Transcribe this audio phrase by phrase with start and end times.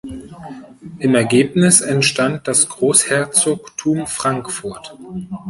[0.97, 4.97] Im Ergebnis entstand das Großherzogtum Frankfurt.